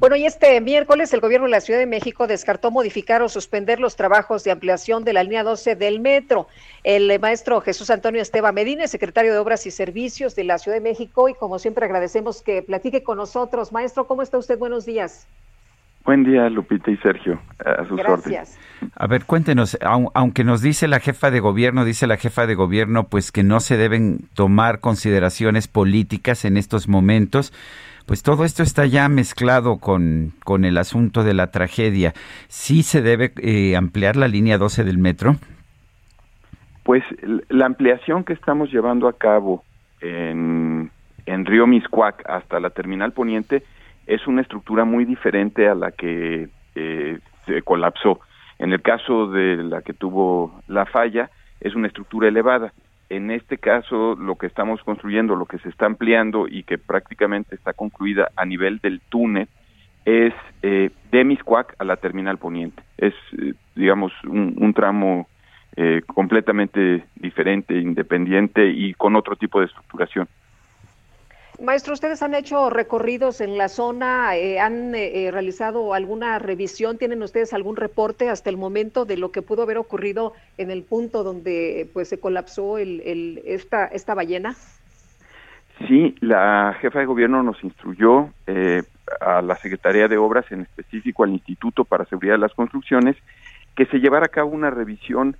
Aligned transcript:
Bueno, 0.00 0.16
y 0.16 0.24
este 0.24 0.58
miércoles 0.62 1.12
el 1.12 1.20
gobierno 1.20 1.44
de 1.46 1.50
la 1.50 1.60
Ciudad 1.60 1.78
de 1.78 1.84
México 1.84 2.26
descartó 2.26 2.70
modificar 2.70 3.20
o 3.20 3.28
suspender 3.28 3.80
los 3.80 3.96
trabajos 3.96 4.42
de 4.44 4.50
ampliación 4.50 5.04
de 5.04 5.12
la 5.12 5.22
línea 5.22 5.42
12 5.42 5.76
del 5.76 6.00
metro. 6.00 6.46
El 6.84 7.20
maestro 7.20 7.60
Jesús 7.60 7.90
Antonio 7.90 8.22
Esteban 8.22 8.54
Medina, 8.54 8.86
secretario 8.86 9.30
de 9.34 9.38
Obras 9.38 9.66
y 9.66 9.70
Servicios 9.70 10.34
de 10.34 10.44
la 10.44 10.56
Ciudad 10.56 10.78
de 10.78 10.80
México, 10.82 11.28
y 11.28 11.34
como 11.34 11.58
siempre 11.58 11.84
agradecemos 11.84 12.40
que 12.40 12.62
platique 12.62 13.02
con 13.02 13.18
nosotros. 13.18 13.72
Maestro, 13.72 14.06
¿cómo 14.06 14.22
está 14.22 14.38
usted? 14.38 14.58
Buenos 14.58 14.86
días. 14.86 15.28
Buen 16.06 16.24
día, 16.24 16.48
Lupita 16.48 16.90
y 16.90 16.96
Sergio. 16.96 17.38
A 17.62 17.86
sus 17.86 17.98
Gracias. 17.98 18.58
A 18.94 19.06
ver, 19.06 19.26
cuéntenos, 19.26 19.76
aunque 19.82 20.44
nos 20.44 20.62
dice 20.62 20.88
la 20.88 21.00
jefa 21.00 21.30
de 21.30 21.40
gobierno, 21.40 21.84
dice 21.84 22.06
la 22.06 22.16
jefa 22.16 22.46
de 22.46 22.54
gobierno, 22.54 23.08
pues 23.08 23.30
que 23.30 23.42
no 23.42 23.60
se 23.60 23.76
deben 23.76 24.20
tomar 24.32 24.80
consideraciones 24.80 25.68
políticas 25.68 26.46
en 26.46 26.56
estos 26.56 26.88
momentos 26.88 27.52
pues 28.06 28.22
todo 28.22 28.44
esto 28.44 28.62
está 28.62 28.86
ya 28.86 29.08
mezclado 29.08 29.78
con, 29.78 30.32
con 30.44 30.64
el 30.64 30.78
asunto 30.78 31.24
de 31.24 31.34
la 31.34 31.50
tragedia. 31.50 32.12
¿Sí 32.48 32.82
se 32.82 33.02
debe 33.02 33.32
eh, 33.42 33.76
ampliar 33.76 34.16
la 34.16 34.28
línea 34.28 34.58
12 34.58 34.84
del 34.84 34.98
metro? 34.98 35.36
Pues 36.82 37.04
la 37.48 37.66
ampliación 37.66 38.24
que 38.24 38.32
estamos 38.32 38.70
llevando 38.72 39.06
a 39.08 39.12
cabo 39.12 39.64
en, 40.00 40.90
en 41.26 41.46
Río 41.46 41.66
Miscuac 41.66 42.28
hasta 42.28 42.58
la 42.58 42.70
terminal 42.70 43.12
poniente 43.12 43.62
es 44.06 44.26
una 44.26 44.42
estructura 44.42 44.84
muy 44.84 45.04
diferente 45.04 45.68
a 45.68 45.74
la 45.74 45.92
que 45.92 46.48
eh, 46.74 47.18
se 47.46 47.62
colapsó. 47.62 48.20
En 48.58 48.72
el 48.72 48.82
caso 48.82 49.28
de 49.28 49.56
la 49.56 49.82
que 49.82 49.92
tuvo 49.92 50.60
la 50.68 50.84
falla, 50.86 51.30
es 51.60 51.74
una 51.74 51.86
estructura 51.86 52.28
elevada 52.28 52.72
en 53.10 53.30
este 53.30 53.58
caso 53.58 54.14
lo 54.14 54.36
que 54.36 54.46
estamos 54.46 54.82
construyendo, 54.82 55.36
lo 55.36 55.46
que 55.46 55.58
se 55.58 55.68
está 55.68 55.86
ampliando 55.86 56.46
y 56.48 56.62
que 56.62 56.78
prácticamente 56.78 57.54
está 57.54 57.72
concluida 57.72 58.30
a 58.36 58.46
nivel 58.46 58.78
del 58.78 59.00
túnel 59.10 59.48
es 60.04 60.32
eh, 60.62 60.90
de 61.10 61.24
Miscuac 61.24 61.74
a 61.78 61.84
la 61.84 61.96
terminal 61.96 62.38
poniente. 62.38 62.82
Es, 62.96 63.14
eh, 63.36 63.52
digamos, 63.74 64.12
un, 64.24 64.72
tramo 64.74 65.28
eh, 65.76 66.02
completamente 66.06 67.04
diferente, 67.16 67.74
independiente 67.78 68.66
y 68.68 68.94
con 68.94 69.16
otro 69.16 69.36
tipo 69.36 69.60
de 69.60 69.66
estructuración. 69.66 70.28
Maestro, 71.60 71.92
¿ustedes 71.92 72.22
han 72.22 72.34
hecho 72.34 72.70
recorridos 72.70 73.42
en 73.42 73.58
la 73.58 73.68
zona? 73.68 74.34
Eh, 74.34 74.58
¿Han 74.58 74.94
eh, 74.94 75.26
eh, 75.26 75.30
realizado 75.30 75.92
alguna 75.92 76.38
revisión? 76.38 76.96
¿Tienen 76.96 77.22
ustedes 77.22 77.52
algún 77.52 77.76
reporte 77.76 78.30
hasta 78.30 78.48
el 78.48 78.56
momento 78.56 79.04
de 79.04 79.18
lo 79.18 79.30
que 79.30 79.42
pudo 79.42 79.62
haber 79.62 79.76
ocurrido 79.76 80.32
en 80.56 80.70
el 80.70 80.82
punto 80.82 81.22
donde 81.22 81.86
pues 81.92 82.08
se 82.08 82.18
colapsó 82.18 82.78
el, 82.78 83.42
esta, 83.44 83.84
esta 83.84 84.14
ballena? 84.14 84.54
Sí, 85.86 86.14
la 86.20 86.76
jefa 86.80 87.00
de 87.00 87.06
gobierno 87.06 87.42
nos 87.42 87.62
instruyó 87.62 88.30
a 89.20 89.42
la 89.42 89.56
Secretaría 89.56 90.08
de 90.08 90.16
Obras, 90.16 90.50
en 90.50 90.62
específico 90.62 91.24
al 91.24 91.30
Instituto 91.30 91.84
para 91.84 92.06
Seguridad 92.06 92.34
de 92.34 92.38
las 92.38 92.54
Construcciones, 92.54 93.16
que 93.76 93.84
se 93.86 93.98
llevara 93.98 94.26
a 94.26 94.30
cabo 94.30 94.50
una 94.50 94.70
revisión 94.70 95.36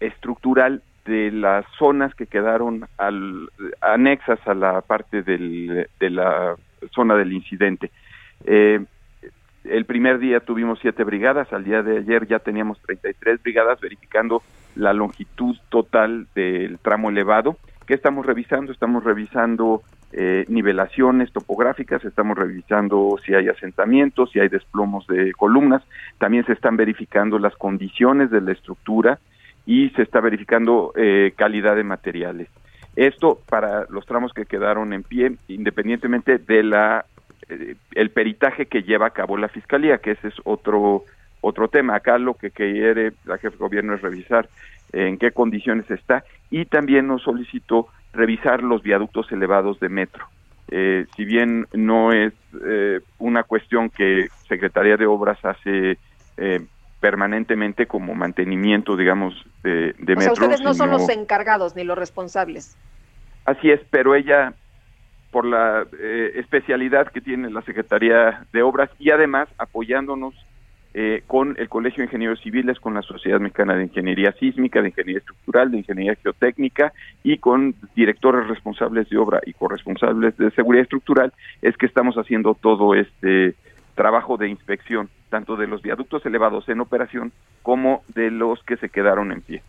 estructural 0.00 0.82
de 1.06 1.30
las 1.30 1.64
zonas 1.78 2.14
que 2.14 2.26
quedaron 2.26 2.86
al, 2.98 3.48
anexas 3.80 4.38
a 4.46 4.54
la 4.54 4.80
parte 4.82 5.22
del, 5.22 5.88
de 5.98 6.10
la 6.10 6.56
zona 6.94 7.14
del 7.14 7.32
incidente. 7.32 7.90
Eh, 8.44 8.84
el 9.64 9.84
primer 9.84 10.18
día 10.18 10.40
tuvimos 10.40 10.78
siete 10.80 11.02
brigadas, 11.04 11.52
al 11.52 11.64
día 11.64 11.82
de 11.82 11.98
ayer 11.98 12.26
ya 12.26 12.38
teníamos 12.38 12.80
33 12.82 13.42
brigadas 13.42 13.80
verificando 13.80 14.42
la 14.74 14.92
longitud 14.92 15.56
total 15.68 16.26
del 16.34 16.78
tramo 16.78 17.10
elevado. 17.10 17.56
¿Qué 17.86 17.94
estamos 17.94 18.26
revisando? 18.26 18.72
Estamos 18.72 19.04
revisando 19.04 19.82
eh, 20.12 20.44
nivelaciones 20.48 21.32
topográficas, 21.32 22.04
estamos 22.04 22.38
revisando 22.38 23.16
si 23.24 23.34
hay 23.34 23.48
asentamientos, 23.48 24.30
si 24.30 24.40
hay 24.40 24.48
desplomos 24.48 25.06
de 25.08 25.32
columnas, 25.32 25.82
también 26.18 26.44
se 26.46 26.52
están 26.52 26.76
verificando 26.76 27.38
las 27.38 27.54
condiciones 27.56 28.30
de 28.30 28.40
la 28.40 28.52
estructura, 28.52 29.18
y 29.66 29.90
se 29.90 30.02
está 30.02 30.20
verificando 30.20 30.92
eh, 30.96 31.34
calidad 31.36 31.74
de 31.74 31.82
materiales. 31.82 32.48
Esto 32.94 33.40
para 33.50 33.84
los 33.90 34.06
tramos 34.06 34.32
que 34.32 34.46
quedaron 34.46 34.92
en 34.92 35.02
pie, 35.02 35.32
independientemente 35.48 36.38
de 36.38 36.62
la 36.62 37.04
eh, 37.48 37.74
el 37.92 38.10
peritaje 38.10 38.66
que 38.66 38.84
lleva 38.84 39.08
a 39.08 39.10
cabo 39.10 39.36
la 39.36 39.48
fiscalía, 39.48 39.98
que 39.98 40.12
ese 40.12 40.28
es 40.28 40.34
otro 40.44 41.02
otro 41.40 41.68
tema. 41.68 41.96
Acá 41.96 42.16
lo 42.18 42.34
que 42.34 42.50
quiere 42.50 43.12
la 43.24 43.36
jefe 43.36 43.56
de 43.56 43.58
gobierno 43.58 43.94
es 43.94 44.02
revisar 44.02 44.48
en 44.92 45.18
qué 45.18 45.32
condiciones 45.32 45.90
está 45.90 46.24
y 46.50 46.64
también 46.64 47.08
nos 47.08 47.22
solicitó 47.22 47.88
revisar 48.12 48.62
los 48.62 48.82
viaductos 48.82 49.30
elevados 49.32 49.78
de 49.80 49.88
metro. 49.88 50.26
Eh, 50.68 51.06
si 51.14 51.24
bien 51.24 51.66
no 51.74 52.12
es 52.12 52.32
una 53.18 53.42
cuestión 53.42 53.90
que 53.90 54.28
Secretaría 54.48 54.96
de 54.96 55.06
Obras 55.06 55.38
hace 55.44 55.98
permanentemente 57.06 57.86
como 57.86 58.16
mantenimiento, 58.16 58.96
digamos, 58.96 59.32
de, 59.62 59.94
de 59.96 60.14
o 60.14 60.20
Sea, 60.20 60.32
ustedes 60.32 60.60
no 60.60 60.74
son 60.74 60.90
los 60.90 61.08
encargados 61.08 61.76
ni 61.76 61.84
los 61.84 61.96
responsables. 61.96 62.76
Así 63.44 63.70
es, 63.70 63.80
pero 63.90 64.16
ella, 64.16 64.54
por 65.30 65.44
la 65.44 65.86
eh, 66.00 66.32
especialidad 66.34 67.06
que 67.12 67.20
tiene 67.20 67.48
la 67.48 67.62
Secretaría 67.62 68.44
de 68.52 68.62
Obras 68.62 68.90
y 68.98 69.12
además 69.12 69.48
apoyándonos 69.56 70.34
eh, 70.94 71.22
con 71.28 71.54
el 71.60 71.68
Colegio 71.68 71.98
de 71.98 72.06
Ingenieros 72.06 72.40
Civiles, 72.40 72.80
con 72.80 72.94
la 72.94 73.02
Sociedad 73.02 73.38
Mexicana 73.38 73.76
de 73.76 73.84
Ingeniería 73.84 74.32
Sísmica, 74.32 74.82
de 74.82 74.88
Ingeniería 74.88 75.20
Estructural, 75.20 75.70
de 75.70 75.78
Ingeniería 75.78 76.16
Geotécnica 76.20 76.92
y 77.22 77.38
con 77.38 77.76
directores 77.94 78.48
responsables 78.48 79.08
de 79.10 79.16
obra 79.16 79.40
y 79.46 79.52
corresponsables 79.52 80.36
de 80.38 80.50
seguridad 80.50 80.82
estructural, 80.82 81.32
es 81.62 81.76
que 81.76 81.86
estamos 81.86 82.16
haciendo 82.16 82.54
todo 82.54 82.96
este 82.96 83.54
trabajo 83.94 84.36
de 84.36 84.48
inspección, 84.48 85.08
tanto 85.28 85.56
de 85.56 85.66
los 85.66 85.82
viaductos 85.82 86.24
elevados 86.26 86.68
en 86.68 86.80
operación 86.80 87.32
como 87.62 88.02
de 88.14 88.30
los 88.30 88.62
que 88.62 88.76
se 88.76 88.88
quedaron 88.88 89.32
en 89.32 89.40
pie. 89.42 89.62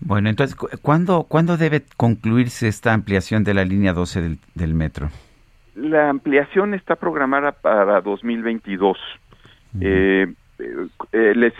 Bueno, 0.00 0.28
entonces, 0.28 0.56
¿cuándo, 0.82 1.24
¿cuándo 1.24 1.56
debe 1.56 1.82
concluirse 1.96 2.68
esta 2.68 2.92
ampliación 2.92 3.44
de 3.44 3.54
la 3.54 3.64
línea 3.64 3.92
12 3.92 4.38
del, 4.54 4.74
metro? 4.74 5.08
La 5.74 6.10
ampliación 6.10 6.74
está 6.74 6.96
programada 6.96 7.52
para 7.52 8.00
2022. 8.00 8.98
Eh, 9.80 10.26
eh, 11.12 11.32
les 11.34 11.52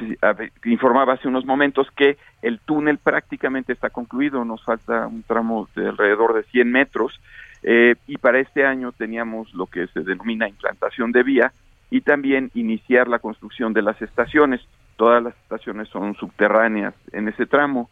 informaba 0.64 1.14
hace 1.14 1.26
unos 1.26 1.44
momentos 1.44 1.88
que 1.96 2.16
el 2.42 2.60
túnel 2.60 2.98
prácticamente 2.98 3.72
está 3.72 3.90
concluido, 3.90 4.44
nos 4.44 4.62
falta 4.62 5.06
un 5.06 5.22
tramo 5.22 5.68
de 5.74 5.88
alrededor 5.88 6.34
de 6.34 6.44
100 6.44 6.70
metros 6.70 7.20
eh, 7.64 7.96
y 8.06 8.18
para 8.18 8.38
este 8.38 8.64
año 8.64 8.92
teníamos 8.92 9.52
lo 9.54 9.66
que 9.66 9.86
se 9.88 10.00
denomina 10.00 10.48
implantación 10.48 11.12
de 11.12 11.22
vía 11.22 11.52
y 11.94 12.00
también 12.00 12.50
iniciar 12.54 13.06
la 13.06 13.20
construcción 13.20 13.72
de 13.72 13.80
las 13.80 14.02
estaciones. 14.02 14.60
Todas 14.96 15.22
las 15.22 15.32
estaciones 15.36 15.88
son 15.90 16.16
subterráneas 16.16 16.92
en 17.12 17.28
ese 17.28 17.46
tramo. 17.46 17.88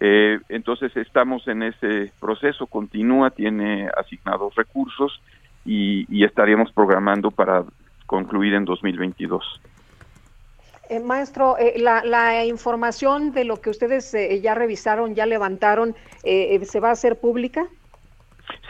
Eh, 0.00 0.38
entonces 0.48 0.96
estamos 0.96 1.46
en 1.46 1.62
ese 1.62 2.14
proceso, 2.18 2.66
continúa, 2.66 3.28
tiene 3.28 3.90
asignados 3.94 4.54
recursos 4.54 5.20
y, 5.66 6.06
y 6.08 6.24
estaríamos 6.24 6.72
programando 6.72 7.30
para 7.30 7.62
concluir 8.06 8.54
en 8.54 8.64
2022. 8.64 9.60
Eh, 10.88 11.00
maestro, 11.00 11.58
eh, 11.58 11.74
la, 11.76 12.02
la, 12.06 12.46
información 12.46 13.32
de 13.32 13.44
lo 13.44 13.60
que 13.60 13.68
ustedes 13.68 14.14
eh, 14.14 14.40
ya 14.40 14.54
revisaron, 14.54 15.14
ya 15.14 15.26
levantaron, 15.26 15.94
¿se 16.22 16.80
va 16.80 16.88
a 16.88 16.92
hacer 16.92 17.20
pública? 17.20 17.66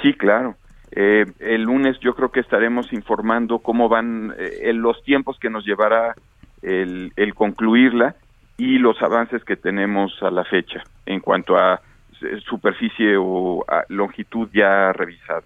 Sí, 0.02 0.12
claro. 0.14 0.56
Eh, 0.94 1.24
el 1.38 1.62
lunes 1.62 1.98
yo 2.00 2.14
creo 2.14 2.30
que 2.30 2.40
estaremos 2.40 2.92
informando 2.92 3.60
cómo 3.60 3.88
van 3.88 4.34
eh, 4.38 4.72
los 4.74 5.02
tiempos 5.04 5.38
que 5.38 5.48
nos 5.48 5.64
llevará 5.64 6.14
el, 6.60 7.12
el, 7.16 7.34
concluirla 7.34 8.14
y 8.58 8.78
los 8.78 9.00
avances 9.00 9.42
que 9.42 9.56
tenemos 9.56 10.12
a 10.22 10.30
la 10.30 10.44
fecha 10.44 10.82
en 11.06 11.20
cuanto 11.20 11.56
a 11.56 11.80
eh, 12.20 12.38
superficie 12.46 13.16
o 13.18 13.64
longitud 13.88 14.50
ya 14.52 14.92
revisada. 14.92 15.44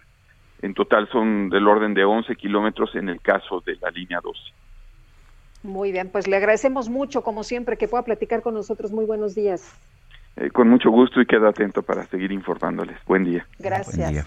En 0.63 0.75
total 0.75 1.09
son 1.13 1.49
del 1.49 1.69
orden 1.69 1.95
de 1.95 2.05
11 2.05 2.35
kilómetros 2.35 2.97
en 2.97 3.09
el 3.09 3.21
caso 3.21 3.63
de 3.65 3.77
la 3.77 3.91
línea 3.91 4.19
12. 4.21 4.41
Muy 5.63 5.93
bien, 5.93 6.09
pues 6.11 6.27
le 6.27 6.37
agradecemos 6.37 6.89
mucho, 6.89 7.23
como 7.23 7.45
siempre, 7.45 7.77
que 7.77 7.87
pueda 7.87 8.03
platicar 8.03 8.43
con 8.43 8.55
nosotros. 8.55 8.91
Muy 8.91 9.05
buenos 9.05 9.37
días. 9.37 9.73
con 10.53 10.69
mucho 10.69 10.91
gusto 10.91 11.21
y 11.21 11.27
quedo 11.27 11.47
atento 11.47 11.83
para 11.83 12.05
seguir 12.07 12.33
informándoles. 12.33 12.99
Buen 13.07 13.25
día. 13.25 13.47
Gracias. 13.61 14.27